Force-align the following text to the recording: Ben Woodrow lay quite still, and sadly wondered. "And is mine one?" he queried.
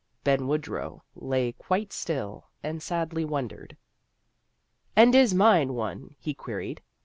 Ben 0.23 0.47
Woodrow 0.47 1.03
lay 1.15 1.51
quite 1.51 1.93
still, 1.93 2.47
and 2.63 2.81
sadly 2.81 3.23
wondered. 3.23 3.77
"And 4.95 5.13
is 5.13 5.31
mine 5.35 5.75
one?" 5.75 6.15
he 6.19 6.33
queried. 6.33 6.81